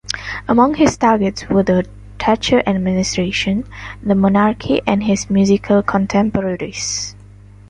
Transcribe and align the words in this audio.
Among 0.47 0.73
his 0.73 0.97
targets 0.97 1.47
were 1.47 1.61
the 1.61 1.87
Thatcher 2.17 2.63
administration, 2.65 3.65
the 4.01 4.15
monarchy, 4.15 4.81
and 4.87 5.03
his 5.03 5.29
musical 5.29 5.83
contemporaries. 5.83 7.15